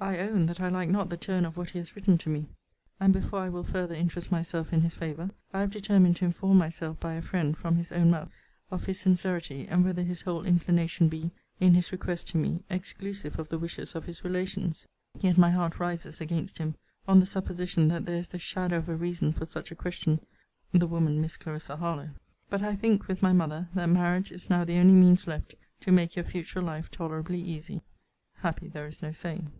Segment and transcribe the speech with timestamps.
[0.00, 2.46] I own, that I like not the turn of what he has written to me;
[3.00, 6.56] and, before I will further interest myself in his favour, I have determined to inform
[6.56, 8.30] myself, by a friend, from his own mouth,
[8.70, 13.40] of his sincerity, and whether his whole inclination be, in his request to me, exclusive
[13.40, 14.86] of the wishes of his relations.
[15.20, 16.76] Yet my heart rises against him,
[17.08, 20.20] on the supposition that there is the shadow of a reason for such a question,
[20.70, 22.10] the woman Miss Clarissa Harlowe.
[22.48, 25.90] But I think, with my mother, that marriage is now the only means left to
[25.90, 27.82] make your future life tolerably easy
[28.36, 29.50] happy there is no saying.